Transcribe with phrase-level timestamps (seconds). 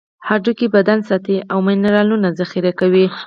[0.27, 3.05] هډوکي بدن ساتي او منرالونه ذخیره کوي.